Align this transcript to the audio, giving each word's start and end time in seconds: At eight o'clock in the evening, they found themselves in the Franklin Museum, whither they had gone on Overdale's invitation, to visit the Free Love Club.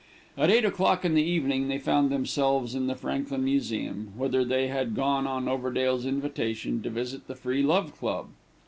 At 0.35 0.49
eight 0.49 0.65
o'clock 0.65 1.05
in 1.05 1.13
the 1.13 1.21
evening, 1.21 1.67
they 1.67 1.77
found 1.77 2.09
themselves 2.09 2.73
in 2.73 2.87
the 2.87 2.95
Franklin 2.95 3.43
Museum, 3.43 4.13
whither 4.17 4.43
they 4.43 4.67
had 4.67 4.95
gone 4.95 5.27
on 5.27 5.47
Overdale's 5.47 6.07
invitation, 6.07 6.81
to 6.81 6.89
visit 6.89 7.27
the 7.27 7.35
Free 7.35 7.61
Love 7.61 7.95
Club. 7.95 8.29